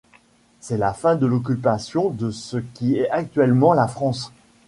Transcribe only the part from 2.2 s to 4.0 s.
ce qui est actuellement la